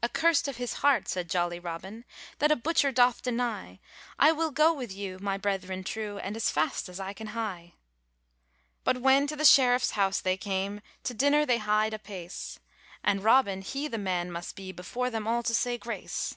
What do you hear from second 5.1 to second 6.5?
my brethren true, And as